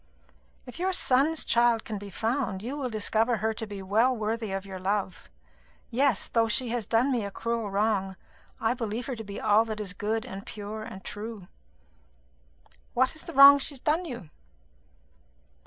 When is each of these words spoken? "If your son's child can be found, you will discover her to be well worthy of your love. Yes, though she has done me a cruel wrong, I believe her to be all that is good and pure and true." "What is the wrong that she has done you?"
"If 0.65 0.79
your 0.79 0.93
son's 0.93 1.45
child 1.45 1.85
can 1.85 1.99
be 1.99 2.09
found, 2.09 2.63
you 2.63 2.75
will 2.75 2.89
discover 2.89 3.37
her 3.37 3.53
to 3.53 3.67
be 3.67 3.83
well 3.83 4.17
worthy 4.17 4.51
of 4.51 4.65
your 4.65 4.79
love. 4.79 5.29
Yes, 5.91 6.27
though 6.27 6.47
she 6.47 6.69
has 6.69 6.87
done 6.87 7.11
me 7.11 7.23
a 7.23 7.29
cruel 7.29 7.69
wrong, 7.69 8.15
I 8.59 8.73
believe 8.73 9.05
her 9.05 9.15
to 9.15 9.23
be 9.23 9.39
all 9.39 9.63
that 9.65 9.79
is 9.79 9.93
good 9.93 10.25
and 10.25 10.43
pure 10.43 10.81
and 10.81 11.03
true." 11.05 11.47
"What 12.95 13.13
is 13.13 13.21
the 13.21 13.33
wrong 13.33 13.57
that 13.57 13.61
she 13.63 13.75
has 13.75 13.79
done 13.79 14.05
you?" 14.05 14.31